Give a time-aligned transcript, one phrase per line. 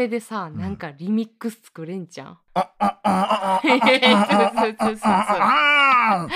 [0.00, 2.38] これでさんなんかリミックス作れんじゃん？
[2.54, 6.26] あああああそうそうそうそうあ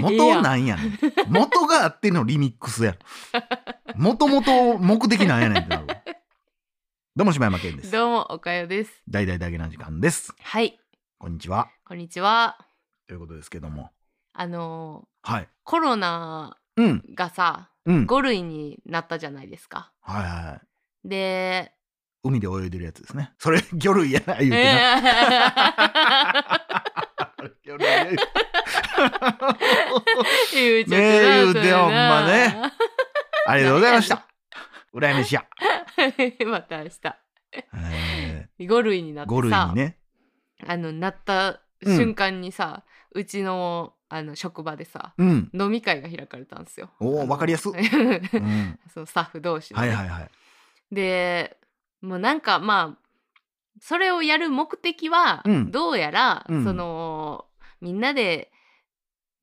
[0.00, 2.94] 元なんやねん元があってのリミックスや
[3.96, 5.96] もともと目的なんやねんってなるわ
[7.16, 8.92] どうも柴山健ですどうもおかよです。
[9.08, 10.78] 大々だけな時間ですはい
[11.18, 12.58] こんにちはこんにちは。
[13.08, 13.90] ということですけども
[14.34, 19.90] あのはいーコロナうんがさうん5類になったじゃないですか。
[20.00, 20.60] はいはい
[21.04, 21.72] で、
[22.24, 23.32] 海で泳いでるやつですね。
[23.38, 25.02] それ 魚類やな言うてな、え
[27.66, 28.10] 魚類やー
[30.54, 32.54] 言うちゃねえ言うっててほんまね。
[33.46, 34.26] ありがとうございました。
[34.94, 35.44] 羨ましや、
[36.46, 37.00] また明日。
[37.74, 39.98] え5類になっー、5類てさ、にね
[40.66, 45.50] あのなった瞬間にさ、うちのあの職場でさうん。
[45.54, 46.90] 飲み会が開かれたんですよ。
[47.00, 47.64] おーあのわかりやす。
[47.64, 47.82] そううん
[49.06, 50.30] スタッフ同士でね、はいはいはい
[50.92, 51.56] で
[52.02, 53.02] もうなんかまあ
[53.80, 55.70] それをやる目的は、うん。
[55.72, 56.64] どうやら、うん。
[56.64, 57.46] その
[57.80, 58.52] みんなで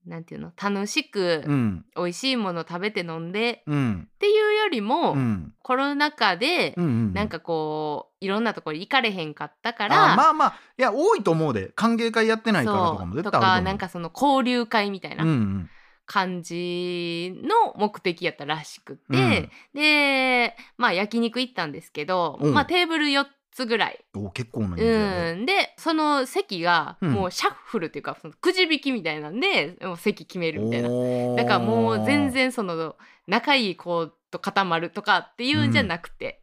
[0.05, 1.85] なんていうの楽しくうん。
[1.95, 4.07] 美味しいもの食べて飲んでうん。
[4.15, 5.53] っていうよりも、うん。
[5.61, 11.71] コロナ禍で、なんかこういろんなところ行かれへんかったかあら、まあまあいや多いと思うで。
[11.75, 13.41] 歓迎会やってないからとかもそうと絶対あると思う。
[13.41, 15.23] かなんかその交流会みたいな。
[15.23, 15.69] うんうん
[16.11, 19.49] 感じの目的やったらしくて、うん。
[19.75, 22.49] でまあ焼肉行ったんですけど、う。
[22.49, 24.83] んまあテーブル4つぐらい、お結構なね。
[24.83, 27.11] うん、でその席がうん。
[27.11, 30.89] もうシャッフルっていうかそのくじ引きみたいなんでもう席決めるみたいな。
[31.35, 32.95] だからもう全然その
[33.27, 36.41] 仲いい子と固まるとかっていうんじゃなくて、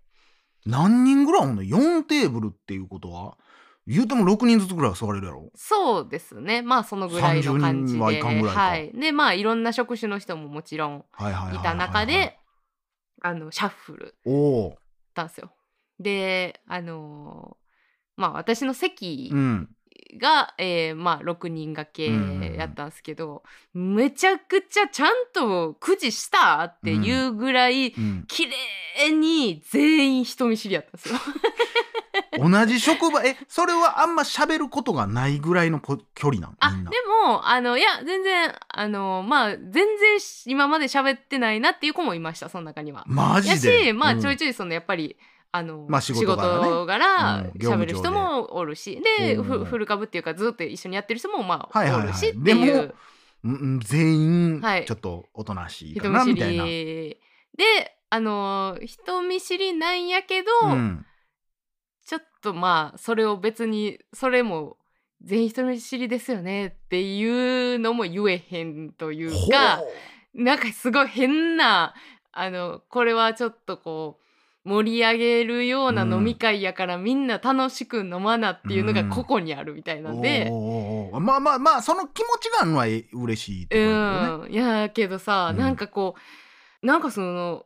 [0.64, 3.36] 何人ぐらいおんの？4テーブルっていうことは？
[3.86, 5.50] 言うても6人ずつぐらいは座れるやろ？
[5.54, 6.62] そうですね。
[6.62, 8.60] まあそのぐらいの感じ30人はいでかんぐらいか。
[8.60, 12.36] はい、でまあいろんな職種の人ももちろんはいた中で
[13.22, 14.14] あのシャッフル
[15.14, 15.52] たんですよ。
[16.00, 19.68] であのーまあ私の席うん
[20.18, 22.06] が、えーまあ6人掛け
[22.56, 23.42] やったんですけど、
[23.74, 28.24] めちゃくちゃちゃんとくじしたっていうぐらい、うん。
[28.26, 31.18] 綺麗に全員人見知りやったんですよ。
[32.38, 33.22] 同じ職場？
[33.24, 36.76] えそれはあんま喋ることがないぐらいのぽ距離なんあで
[37.26, 39.86] もあのいや全然あのまあ全然
[40.46, 43.04] 今まで喋ってないなっていう子もいましたその中には。
[43.06, 43.84] マやジで？
[43.86, 44.20] しまあうん。
[44.20, 45.16] ちょいちょいそのやっぱり
[45.52, 46.36] あの、まあ仕事
[46.86, 49.02] 柄喋る人もおるし。
[49.18, 52.94] でふフル株っていうかずっと一緒にやってる人もまあ、おるしってでもいう
[53.84, 54.84] 全員はい。
[54.84, 57.20] ちょっとおとなしいかなみたいな、り
[57.56, 61.06] であの人見知りなんやけど、うん、
[62.06, 64.78] ちょっとまあそれを別にそれも
[65.22, 69.78] 全員人見知りですよねっていうのも言えへんというか。
[69.78, 69.84] ほ
[70.36, 71.94] なんかすごい変な
[72.30, 74.18] あのこれはちょっとこ
[74.64, 79.10] う盛り上げるような飲み会やから、みんな楽しく飲まなっていうのがうん。
[79.10, 85.58] ここにあるみたいなんで、おーおーおーまあまあまあその気持ちがあるのはえ嬉しいとうころだけどね、ん、いやけどさ、うん。
[85.58, 86.16] なんかこ
[86.82, 87.64] うなんかその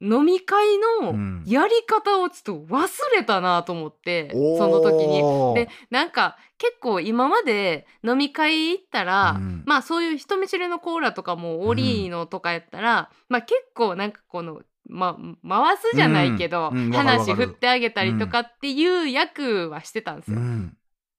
[0.00, 1.44] 飲み会のうん。
[1.46, 4.58] やり方をちょっと忘れたなと思って、おー。
[4.58, 5.22] その時に。
[5.54, 9.62] でなんか結構今まで飲み会行ったら、うん。
[9.66, 15.16] まあそういう人見知りのコーラとかもオリーノとかやったら、まあ結構なんかこの、ま、
[15.48, 20.38] 回すじゃないけど、話振ってあげたりとかっていう役はしてたんですよ。
[20.38, 20.76] うん。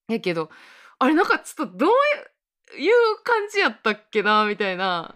[0.08, 0.50] やけど
[1.00, 1.90] あれなんかちょっとどう
[2.78, 2.94] いう
[3.24, 5.16] 感じやったっけなみたいな。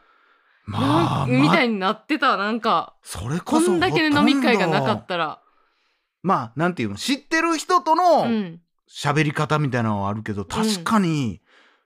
[0.69, 2.96] まあみたまいになってたなんか。
[3.02, 5.41] それここそんだけの飲み会がなかったら。
[6.22, 11.41] まあなんていうの知ってる人とうのん、喋り方みたいなのはあるけど、確かに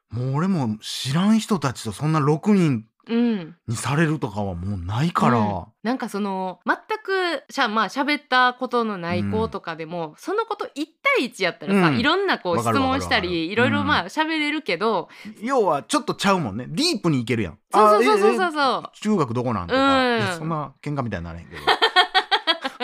[0.09, 5.65] もう俺も知らん人たちとそんな6人うん、にされるとかはもうないから、うん。
[5.83, 10.69] なんかその全くしゃまあ喋ったことのない子とかでも、そのこと1
[11.17, 11.99] 対1やったらさ、うん。
[11.99, 13.87] いろんなこう質問したりいろいろうん。
[13.87, 15.09] まあ喋れるけど、
[15.41, 16.65] 要はちょっとちゃうもんね。
[16.69, 17.57] ディープにいけるやん。
[17.71, 21.61] そうそうそうそうあそう中学どこなんとか、そんな喧嘩みたいにならへんけど。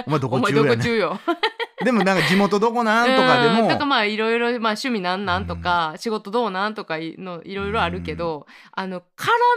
[0.06, 1.20] お前どこ中やねこ中よ。
[1.84, 9.04] でもなんか地元どこなんとかでうんも、とかまあいろいろまあ趣味なんなんとか、仕事どうなんとかいのいろいろあるけど、あの絡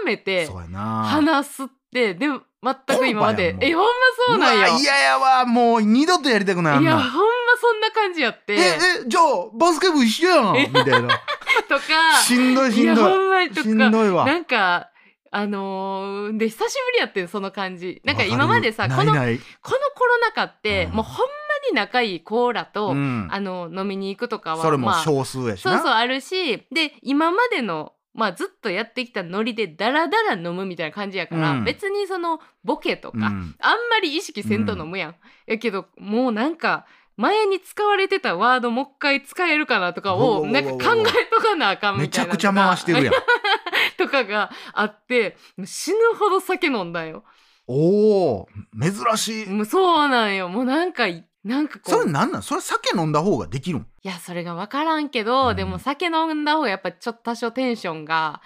[0.07, 3.89] めて話すってでも全く今までえほんま
[4.29, 4.69] そうなんや。
[4.69, 5.45] うわ嫌やわ。
[5.45, 7.13] もう二度とやりたくないいやほんま
[7.61, 8.55] そんな感じやって。
[8.55, 9.25] ええじゃあ
[9.59, 10.55] バスケ部一緒やん。
[10.55, 11.09] みたいな。
[11.69, 13.11] とかしんどいしいやんどい。
[13.11, 14.25] ほんまにとしんかどいわ。
[14.27, 14.91] なんか
[15.35, 18.01] あのーで久しぶりやってんその感じ。
[18.05, 20.97] なんか今までさわこのこのコロナ禍って、うん。
[20.97, 21.33] もうほんま
[21.73, 33.25] に仲いいコーラと、うんあの飲みに行くとかはそれもまあ少数やしなそうそうあるしで今までのまあずっとやってきたノリでダラダラ飲むみたいな感じやから、うん別にそのボケとか、うん
[33.59, 35.15] あんまり意識せんと飲むやん。
[35.47, 36.87] やけどもうなんか
[37.17, 43.15] 前に使われてたワードもう一回使えるかなとかをなんか考えとかなあかんめみたいなちゃくちゃ回してるやん。
[43.99, 47.25] とかがあって死ぬほど酒飲んだよ。
[47.67, 48.49] おお
[48.79, 49.67] 珍しい。
[49.67, 51.07] そうなんよもうなんか
[51.45, 52.43] なんかこそうれなんなん？
[52.43, 53.83] それ酒飲んだ方ができるん？
[54.03, 55.57] いやそれが分からんけど、うん。
[55.57, 58.41] でも酒飲んだ方がやっぱちょっと多少テンションが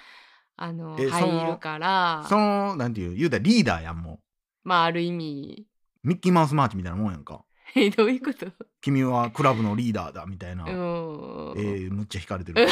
[0.56, 2.24] あのえその入るから。
[2.28, 4.20] そのなんていう言うたらリーダーやんも
[4.64, 5.66] まあある意味
[6.04, 7.42] うミッキーマウスマーチみたいなもんやんか。
[7.74, 8.46] えどういうこと？
[8.80, 12.62] 君はクラブのリーダーだみたいな、うん、えー、むっちゃ引かれてる。
[12.64, 12.66] い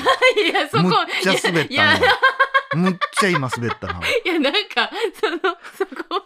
[0.54, 2.08] やそこむっちゃ滑ったいやいや。
[2.08, 4.00] なむっちゃ今滑ったな。
[4.24, 4.90] いやなんか
[5.20, 5.38] その
[5.76, 6.23] そこ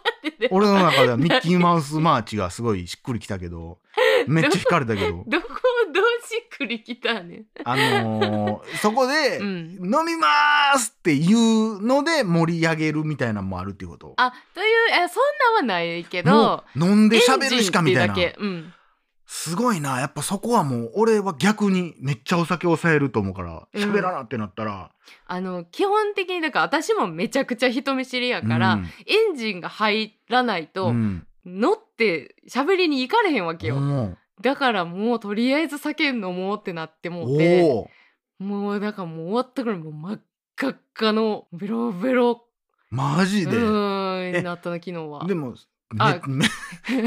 [0.51, 3.79] 俺の中ではミッキーマウスマーチがすごいしっくりきたけど
[4.27, 5.23] めっちゃ引かれたけど。
[5.27, 5.49] どこを
[5.91, 9.47] どうしっくりきたねあのー、そこで、う ん
[9.81, 14.13] 飲みますっていうので盛り上げるみたいなのもあるっていうこと？
[14.17, 18.13] あというえそんなんはないけど飲んで喋るしかみたいな。
[18.37, 18.73] うん
[19.31, 19.99] すごいな。
[19.99, 23.81] やっぱそこはもう俺は逆にめっちゃお酒抑えると思うからうん。
[23.81, 24.91] 喋らなってなったら、
[25.27, 28.85] あの基本的にだから私もめちゃくちゃ人見知りやから、うん。
[29.05, 31.27] エンジンが入らないと、うん。
[31.45, 37.87] 乗って喋りに行かれへんわけよ、もだからもうとりあえず酒飲もうってなってうもうて
[38.39, 40.21] もうだからもう終わったからもう真っ
[40.57, 42.45] 赤っかのベロベロ。
[42.89, 43.55] マジで？
[43.55, 44.43] うん。
[44.43, 45.25] なったの昨日は。
[45.27, 45.53] でも
[45.97, 46.45] あめ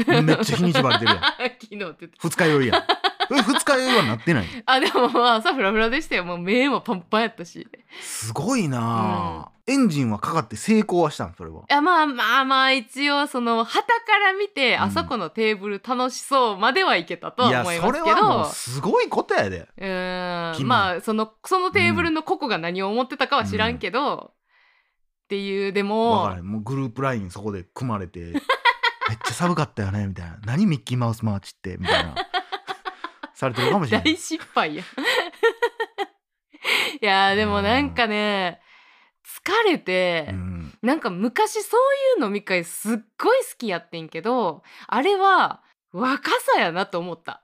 [0.05, 1.21] めめっちゃ日にちばれてるやん。
[1.61, 2.09] 昨日って言って。
[2.17, 2.83] 二日酔いやん。
[3.31, 4.45] え二日酔いはなってない？
[4.65, 6.25] あでもまあ朝フラフラでしたよ。
[6.25, 7.61] もう目もパンパンやったし。
[7.61, 7.67] い
[8.01, 11.33] すごいなあ、エンジンはかかって成功はしたん？
[11.37, 11.61] それは。
[11.69, 14.81] やまあまあまあ一応その旗から見て、うん。
[14.81, 19.69] あそこのテーブル楽しそうまではいけたと思いますけそれはもうどすごいことやで。
[19.77, 20.67] うん。
[20.67, 24.33] まあそのそのテーブルの個々が何を思ってたかは知らんけど、
[25.23, 28.33] っていうでわももうグループラインそこで組まれて
[29.13, 30.39] めっちゃ寒かったよねみたいな。
[30.45, 32.15] 何ミッキーマウスマーチってみたいな。
[33.35, 34.13] されてるかもしれない。
[34.15, 34.83] 大失敗や
[37.01, 38.59] いやーでもなんかね
[39.23, 40.73] 疲れて、うん。
[40.81, 45.61] なんか昔そういう飲み会すっごい好きやってんけどあれは
[45.91, 47.41] 若さやなと思った。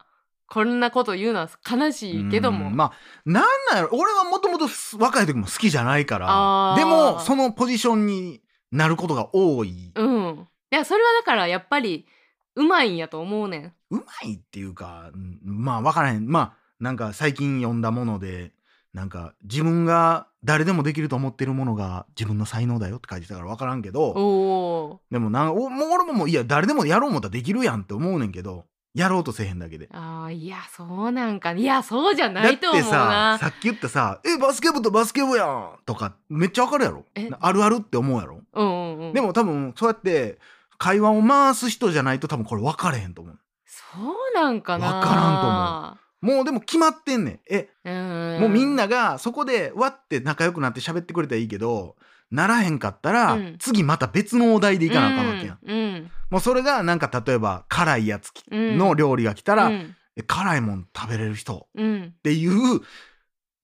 [0.47, 2.75] こんなこと言うのは悲しいけども、うん。
[2.75, 2.93] まあ
[3.25, 3.89] なんなんやろ。
[3.93, 4.67] 俺はもともと
[4.97, 6.75] 若い時も好きじゃないから。
[6.75, 10.39] でもそのポジションになることが多い、うん。
[10.39, 12.05] いやそれはだからやっぱり
[12.55, 13.73] うまいんやと思うねん。
[13.91, 16.27] うまいっていうかうんまあ分からへん。
[16.27, 18.51] まあなんか最近読んだもので
[18.93, 25.13] なんか自分が誰でもできると思ってるものが自分の才能だよって書いてたから分からんけどおー。
[25.13, 29.87] でもなんおもう俺ももういや誰でもやろう思ったらできるやんって思うねんけどやろうとせえへんだけで。
[29.91, 37.05] あーいやそうなんかいやそうじゃなだっていと思うさなさっき言ったさ「えバスケ部とバスケ部やん」とかめっちゃわかるやろ？
[37.15, 37.29] え？
[37.39, 38.41] あるあるって思うやろ？
[38.53, 39.13] うんうんうん。
[39.13, 40.39] でも多分そうやって
[40.79, 43.39] 会話を回す人じゃないと多分これ分かれへんと思う。
[43.65, 44.95] そうなんかな。
[44.95, 47.39] わからんともうでも決まってんねん。
[47.49, 48.39] えううん。
[48.41, 51.95] もうみんながそこでわって仲良くなって喋ってくれたらいいけど
[52.31, 53.55] ならへんかったら、うん。
[53.59, 56.11] 次また別のお題でいかなあかんわけやん、うんうん。
[56.29, 59.71] もうそれがなんか例えば辛いやつの料理が来たら、
[60.27, 62.13] 辛いもん食べれる人うん。
[62.17, 62.81] っていう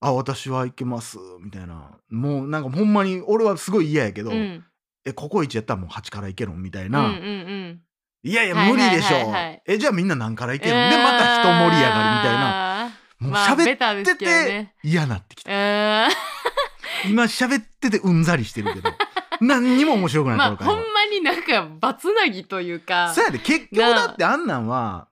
[0.02, 1.98] あ私はいけますみたいな。
[2.10, 4.66] もうなんかほんまに俺はすごい嫌やけど、うん
[5.06, 6.62] えココイチやったらもう8からいけるん？
[6.62, 7.82] みたいな、うんうんうん。
[8.24, 9.34] いやいやはい無理でしょ、
[9.68, 10.90] えじゃあみんな何からいけるん？
[10.90, 12.92] でまた人盛り上がりみたいな。
[13.20, 14.74] もう喋っててね。
[14.84, 15.52] 嫌なってきた。
[17.08, 18.92] 今喋っててうんざりしてるけど。
[19.42, 23.14] 何にも面白くないまあほんまになんかバツナギというか。
[23.14, 25.08] そうやで結局だってあんなんは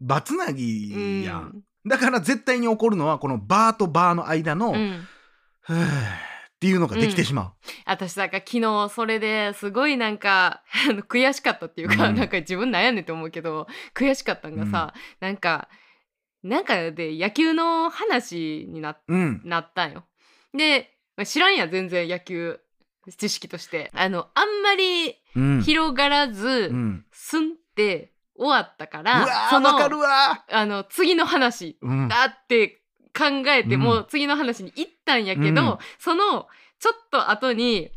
[0.00, 4.72] バツナギやん、だから絶対に起こるのはこのバーとバーの間の、
[5.60, 5.86] ふー
[6.58, 7.54] っていうのができてしま
[7.86, 10.64] 私なんか昨日それですごいなんか
[11.08, 12.16] 悔しかったっていうか、うん。
[12.16, 15.68] なんか自分悩んでて思うけど悔しかったんがさ、なんか
[16.42, 19.40] なんかで野球の話になう、うん。
[19.44, 20.02] なったんよ。
[20.52, 22.58] でまあ知らんや全然野球
[23.16, 23.92] 知識として。
[23.94, 25.62] あのあんまりうん。
[25.62, 32.82] 広がらず、うん、すんって終わったかうらわそのかるわあの次の話だって
[33.16, 33.80] 考えて、うん。
[33.80, 35.78] もう次の話に行ったんやけど、うん。
[35.98, 36.48] その
[36.80, 37.90] ちょっと後に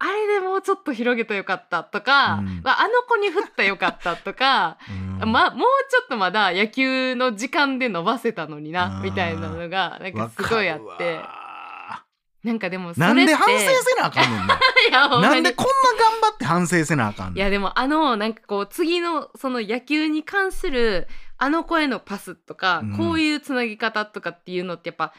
[0.00, 2.62] あれでもうちょっと広げたらよかったとか、うん。
[2.62, 4.78] わあの子に振ったらよかったとか、
[5.22, 5.32] うん。
[5.32, 11.18] ま、もうちょっとまだ野球の時間で伸ばせたのになうんみたいなのがなんかすごいあって
[12.48, 14.54] なんかでもそなんで反省せなあかんねんな。
[15.38, 17.36] んでこんな頑張って反省せなあかんねん。
[17.36, 22.96] いやでもあのなんかこう次のその野球に関するあの子へのパスとか、うん。
[22.96, 25.12] こういうつなぎ方とかっていうのってやっぱ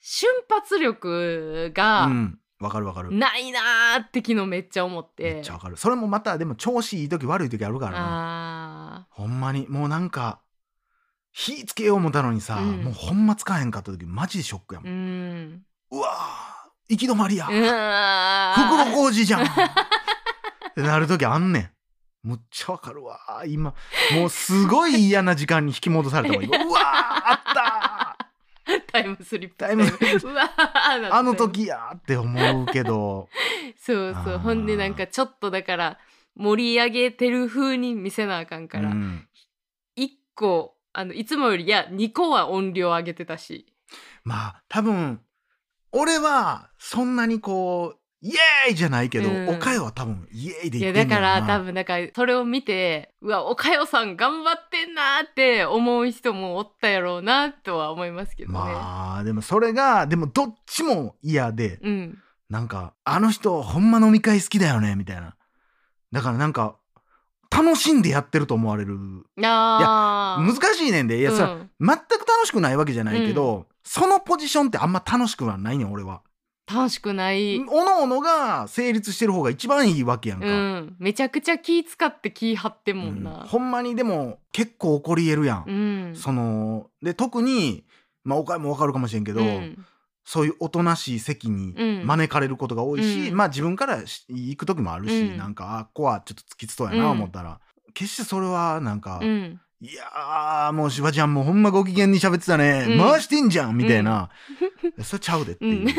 [0.00, 2.38] 瞬発力がうん。
[2.58, 3.12] わかるわかる。
[3.12, 5.34] ないなーって昨日めっちゃ思って。
[5.34, 5.76] めっちゃわかる。
[5.76, 9.06] それもまたでも調子いい時悪い時あるからな。
[9.06, 10.40] あほんまにもうなんか
[11.30, 12.84] 火つけよう思ったのにさ、うん。
[12.84, 15.62] もうほんま使えへんかった時マジでショックやもん。
[15.90, 16.43] うわー
[16.88, 18.94] 行き止まりや、袋ー。
[18.94, 19.42] 工事じゃん。
[19.44, 19.46] っ
[20.74, 21.70] てなる時あんねん。
[22.24, 23.18] むっちゃわかるわ。
[23.46, 23.74] 今
[24.14, 30.28] もうすごい嫌な時間に引き戻されたもん今 うわーあったタイムスリップタイムスリップ。
[31.10, 31.66] あの時。
[31.66, 33.28] やーって思うけど。
[33.76, 34.38] そうそう。
[34.38, 35.98] ほんでなんかちょっとだから
[36.34, 39.28] 盛り上げてる風に見せなあかんから、うん。
[39.98, 43.66] 1個あのいつもよりいや2個は音量上げてたし。
[44.24, 45.20] まあ多分
[45.94, 49.48] 俺はそんなにこうイエーイじゃないけど、うん。
[49.50, 58.58] おかよは多分イエーイでい言ってんだから多分なんかそれを見てうわおかよさん頑張ってんなーって思う人もおったやろうなとは思いますけどね。
[58.58, 62.18] まあでもそれがでもどっちも嫌でうん。
[62.48, 65.36] なんかあの人ほんま飲み会好きだよねみたいな。
[66.12, 66.76] だからなんか
[67.50, 68.96] 楽しんでやってると思われる。
[69.42, 70.46] あー。
[70.46, 71.18] 難しいねんで。
[71.18, 71.36] いや、うん。
[71.36, 76.22] さ全く楽しくないわけじゃないけど、そのポジションってあんま楽しくはないねん俺は。
[76.66, 80.46] 楽しくない、おのおのが成立してる方が一番いいわけやんか。
[80.46, 83.22] うん、めちゃくちゃ気使って気張ってんもんうん。
[83.22, 83.44] な。
[83.46, 85.64] ほんまにでも結構起こり得るやん。
[85.66, 85.72] う
[86.12, 86.16] ん。
[86.16, 87.84] そので特に
[88.24, 89.84] まあおかもわかるかもしれんけど、うん。
[90.24, 92.06] そういうおとなしい席にうん。
[92.06, 93.36] 招かれることが多いし、うん。
[93.36, 95.36] まあ自分からし行く時もあるし、うん。
[95.36, 97.10] なんかあここはちょっとつきつそうやなうん。
[97.10, 97.60] 思ったら、
[97.92, 102.98] 決してそれはなんか、うんいやーもうしばちゃんもうほんまご機嫌に喋ってたね、うん。
[102.98, 104.30] 回してんじゃんみたいな、
[105.02, 105.82] それちゃうでっていう。
[105.82, 105.88] うん。
[105.90, 105.94] い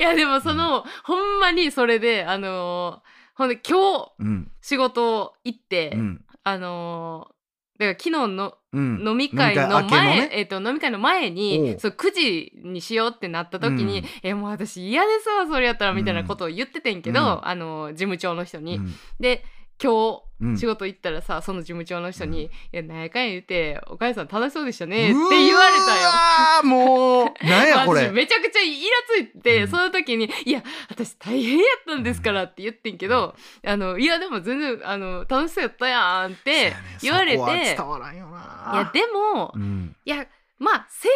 [0.00, 4.50] やでもその、ほんまにそれであのーほんで今日うん。
[4.60, 6.24] 仕事行って、うん。
[6.42, 7.38] あのー
[7.78, 9.04] だから昨日のうん。
[9.06, 10.28] 飲み会の飲み会明け前、ね。
[10.32, 11.30] えっと飲み会の前おう。
[11.30, 14.04] にそう9時にしようってなった時に、うん。
[14.24, 17.48] えもう私嫌ですわそれやったらみたいなことを言っててんけど、うん。
[17.48, 18.78] あの事務長の人に。
[18.78, 18.92] うん。
[19.20, 19.44] で
[19.82, 25.54] 今うん日仕事行ったらさその事務長の人に「いやなんやかんや言ってお母さん楽しそうでしたね」って言われたよ。
[25.56, 28.02] うわーもう なんやこれ。
[28.02, 29.68] 私めちゃくちゃイラついて、うん。
[29.68, 33.34] その時に「いや私大変やったんですから」って言ってんけど
[33.66, 38.70] 「あのいやでも全然あの楽しそうやったやん」って言われて、そこは伝わらんよな。
[38.74, 39.96] いやでも、うん。
[40.04, 40.26] いや
[40.58, 41.08] まあ正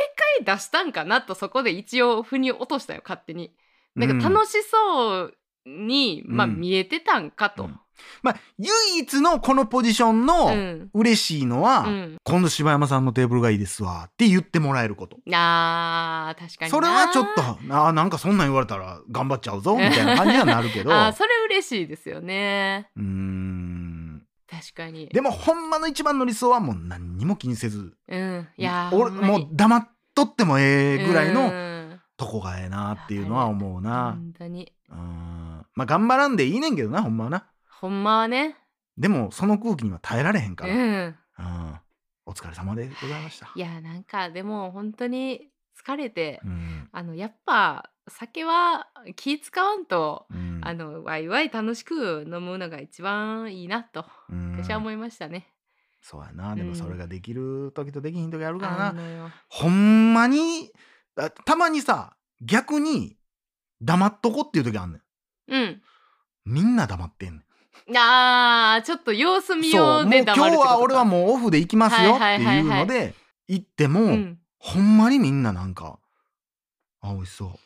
[0.43, 3.53] 解出したんかなとそこで一応腑に落としたよ勝手に。
[3.95, 6.57] なんか楽しそうに、まあうん。
[6.57, 7.71] 見えてたんかと。
[8.23, 10.91] うんまあ唯一のこのポジションうのん。
[10.95, 12.17] 嬉しいのは、うん。
[12.23, 15.17] 今度柴山さんのテーブルがいいですわって言ってもらえること。
[15.33, 16.77] あー確かにな。
[16.77, 20.93] それはちょっとあーなんかそんなん言われたら頑張っちゃうぞみたいな感じにはなるけど。
[20.95, 22.89] あーそれ嬉しいですよね。
[22.97, 24.23] うーん。
[24.49, 25.09] 確かに。
[25.09, 28.49] でもほんまの一番の理想はもう何にも気にせずうん。
[28.57, 32.01] いやー俺もう黙っとってもええぐらいのうん。
[32.17, 34.13] とこがええなっていうのは思うな。
[34.13, 34.73] 本当に。
[34.91, 34.97] うん。
[35.75, 37.47] まあ頑張らんでいいねんけどなほんまはな。
[37.83, 38.57] ほんまはね
[38.97, 40.73] でもその空気には耐えられへんから。
[40.75, 41.79] うんうん
[42.25, 43.51] お疲れ様でございました。
[43.57, 45.49] いやなんかでも本当に
[45.85, 48.87] 疲れて、うんあのやっぱ酒は
[49.17, 55.49] 気使わんと、うんあのワイワイ楽しく飲むのが一番いいなとうん私は思いましたね。
[56.01, 58.89] そうやなでうんもそれができる時とできひん時あるからな。
[58.91, 60.71] あのよほんまに
[61.17, 63.17] あたまにさ逆に
[63.81, 65.03] 黙っとこっていう時あんねん。
[65.53, 65.83] うん
[66.45, 67.45] みんな黙ってんねん。
[67.97, 70.69] あーちょっと様子見よそうもう今日うで黙るってこと。
[70.69, 72.61] かは俺はもうオフで行きますよってはいはいい。
[72.61, 73.15] うので
[73.49, 75.99] 行っても、うん、ほんまにみんななんか
[77.01, 77.51] あ美味しそう。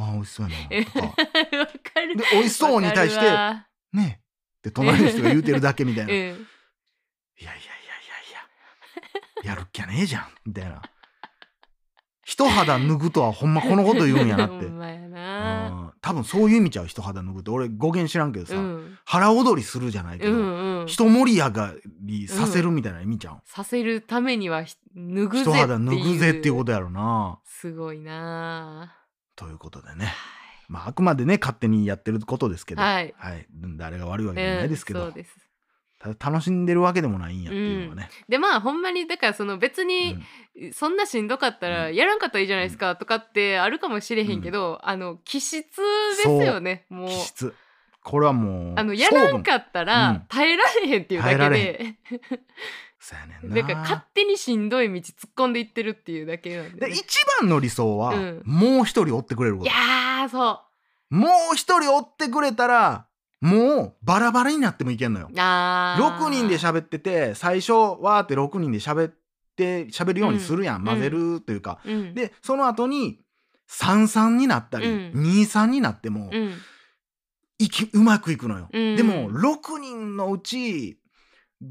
[0.00, 1.06] あ美味しそうやえなとか。
[1.06, 4.20] わかるで美味しそうに対してわかね
[4.58, 6.44] って隣の人が言うてるだけみたいな、 いやいやいやい
[7.44, 7.54] や
[9.42, 10.82] いややるっきゃねえじゃんみたいな
[12.28, 14.66] 一肌脱ぐとはほんまこのこと言うんやなって。
[14.68, 15.68] ほんまやな。
[15.70, 15.92] うん。
[16.02, 17.50] 多分そういう意味ちゃう一肌脱ぐって。
[17.50, 18.98] 俺語源知らんけどさ、うん。
[19.06, 20.86] 腹踊りするじゃないけうど、んうん。
[20.86, 27.38] 人盛り上がりさせるみたいな意味ちゃん、させるためにはひ脱ぐぜ一肌脱ぐぜっていうこことやろな。
[27.46, 28.94] すごいな。
[29.34, 30.12] ということでね。
[30.68, 33.14] まああくまでね勝手にやってることですけど、はい。
[33.78, 35.47] 誰が悪いわけじゃないですけど、うんそうです
[36.00, 40.16] 楽しんでるわけでもないんやっていうのはね、でまあほんまにだからその別に、
[40.72, 41.94] そんなしんどかったらうん。
[41.94, 47.08] やらんかったらいいじゃないですかとかってあるかもしれへんけど、あの気質ですよねもう。
[47.08, 47.54] 気質。
[48.02, 50.22] これはもうあのやらんかっったら、うん。
[50.28, 51.94] 耐えられへんっていうだけで。
[53.00, 53.54] そうやねんな。
[53.62, 58.42] だから勝手にしんどい道突っ込んでいってるっていうだけなんでね、で一番の理想は、うん。
[58.44, 59.70] もう一人追ってくれること。
[59.70, 60.62] いやーそ
[61.10, 63.07] もう一人追ってくれたら
[63.40, 65.28] もうバラバラになってもいけんのよ。
[65.30, 66.18] うあー。
[66.18, 69.14] 6人で喋ってて最初わーって6人で喋っ
[69.56, 70.84] て喋るようにするやん、うん。
[70.84, 72.14] 混ぜるというか、うん。
[72.14, 73.20] でその後に
[73.70, 75.12] 33になったり、うん。
[75.14, 76.54] 23になっても、うん。
[77.58, 78.68] いきうまくいくのよ。
[78.72, 78.96] うん。
[78.96, 80.98] でも6人のうち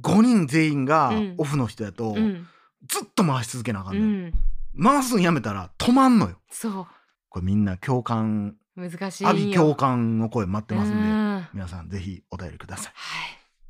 [0.01, 1.35] 5人全員がうん。
[1.37, 2.47] オフの人やと、うん。
[2.87, 4.33] ずっと回し続けなあかんうのよ、ん。
[4.81, 6.37] 回すんやめたら止まんのよ。
[6.49, 6.87] そ
[7.29, 9.29] これみんな共感う難しいよ。
[9.29, 11.35] 阿鼻共感の声待ってますんで、うん。
[11.37, 12.93] は皆さんぜひお便りください。
[12.93, 12.95] い。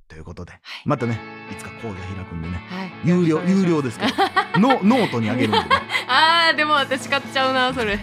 [0.10, 0.56] ということで、い。
[0.86, 1.20] またね。
[1.52, 2.56] いつか講座開くんでね。
[2.70, 2.92] はい。
[3.06, 4.14] 有料有料ですけど
[4.60, 5.66] ノノートにあげるんでね。
[6.08, 7.96] あーでも私買っちゃうなそれ。
[7.96, 8.00] は い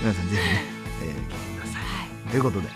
[0.00, 0.64] 皆さんぜひね、
[1.02, 1.78] えー聞いてくださ
[2.26, 2.30] い。
[2.30, 2.68] ということで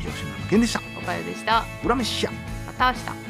[0.00, 0.80] 以上島野健でした。
[0.96, 1.64] おかゆでした。
[1.84, 2.32] 裏飯や
[2.66, 3.29] また明日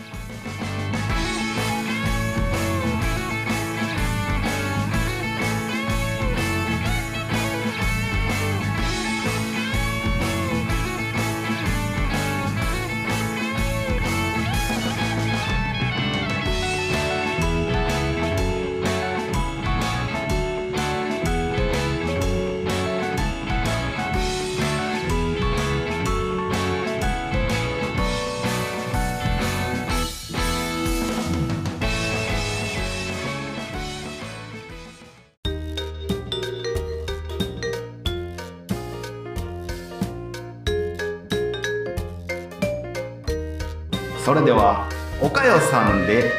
[44.30, 44.88] それでは
[45.20, 46.30] おかよさんで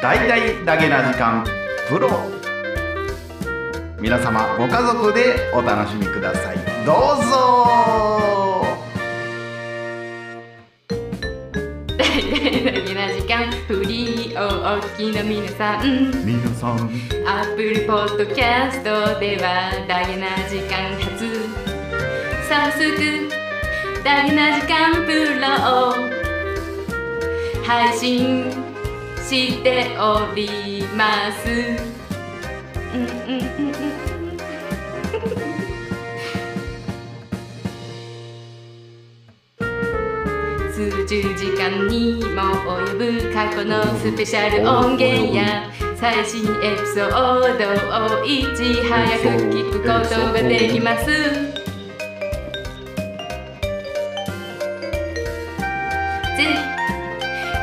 [0.00, 1.44] 大々だけな時間
[1.88, 2.08] プロ。
[4.00, 6.56] 皆様ご家族でお楽しみください。
[6.86, 8.62] どうぞ。
[11.98, 15.84] 大々な時間フリーをお聞きの皆さん。
[16.24, 16.78] 皆さん。
[17.26, 21.26] アップルポッドキャストではダゲな時間初。
[22.48, 23.28] 早速
[24.04, 25.10] ダゲな時間プ
[25.40, 26.15] ロを
[27.66, 28.44] 配信
[29.28, 31.38] しております。
[40.72, 42.54] 数十時間にも
[42.94, 47.16] 及ぶ過去のスペシャル音源や最新エピソード
[48.20, 51.06] をいち早く聞くことができます。
[51.06, 51.12] ぜ
[56.38, 56.75] ひ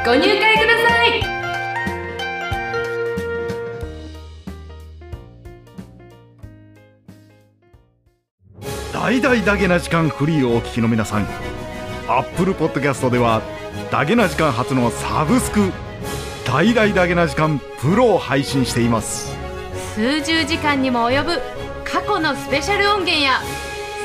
[0.06, 1.24] ご入会ください。
[8.92, 11.28] 大々だけな時間フリーをお聞きの皆さん。
[12.10, 13.42] アップルポッドキャストでは
[13.92, 15.72] だけな時間初のサブスク
[16.46, 19.34] 大々だけな時間プロを配信しています。
[19.96, 21.42] 数十時間にも及ぶ
[21.86, 23.40] 過去のスペシャル音源や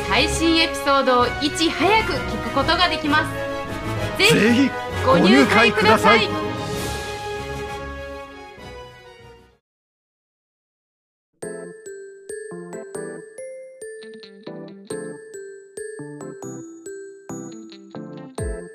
[0.08, 3.28] 最新エピソードをいち早く聞くことができま
[4.16, 4.22] す。
[4.32, 4.70] ぜひ
[5.08, 6.28] ご入会ください。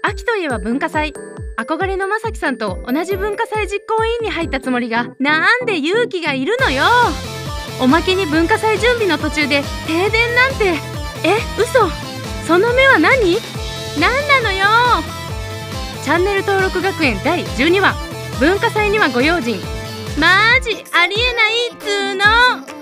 [0.02, 1.14] 秋といえば文化祭。
[1.56, 6.84] 憧れのまさきさんと同じ文化祭実行委員に入ったつもりがなんで勇気がいるのよ。
[7.80, 10.74] おまけに文化祭準備の途中で停電なんて。
[11.26, 11.88] え嘘。
[12.48, 13.38] その目は何？
[14.00, 14.53] 何なのよ
[16.04, 17.96] チャンネル登録学園第12話。
[18.38, 19.58] 文化祭にはご用心。
[20.20, 22.73] マジありえないっつーの。